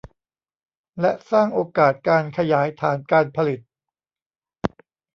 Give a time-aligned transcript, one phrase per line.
[1.01, 3.59] และสร้างโอกาสการขยายฐานการผลิต